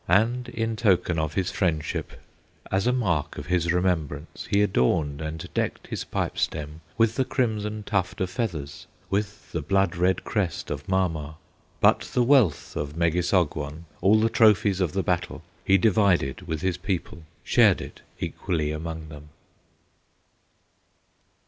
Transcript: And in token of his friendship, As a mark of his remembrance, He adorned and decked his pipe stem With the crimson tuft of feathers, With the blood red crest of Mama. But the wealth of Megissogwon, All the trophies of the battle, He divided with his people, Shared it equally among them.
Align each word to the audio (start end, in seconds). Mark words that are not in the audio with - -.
And 0.09 0.49
in 0.49 0.75
token 0.77 1.19
of 1.19 1.35
his 1.35 1.51
friendship, 1.51 2.13
As 2.71 2.87
a 2.87 2.91
mark 2.91 3.37
of 3.37 3.45
his 3.45 3.71
remembrance, 3.71 4.47
He 4.49 4.63
adorned 4.63 5.21
and 5.21 5.47
decked 5.53 5.85
his 5.85 6.05
pipe 6.05 6.39
stem 6.39 6.81
With 6.97 7.17
the 7.17 7.23
crimson 7.23 7.83
tuft 7.83 8.19
of 8.19 8.31
feathers, 8.31 8.87
With 9.11 9.51
the 9.51 9.61
blood 9.61 9.95
red 9.95 10.23
crest 10.23 10.71
of 10.71 10.89
Mama. 10.89 11.35
But 11.81 11.99
the 12.15 12.23
wealth 12.23 12.75
of 12.75 12.95
Megissogwon, 12.97 13.85
All 14.01 14.19
the 14.19 14.27
trophies 14.27 14.81
of 14.81 14.93
the 14.93 15.03
battle, 15.03 15.43
He 15.63 15.77
divided 15.77 16.47
with 16.47 16.61
his 16.61 16.77
people, 16.77 17.21
Shared 17.43 17.79
it 17.79 18.01
equally 18.19 18.71
among 18.71 19.09
them. 19.09 19.29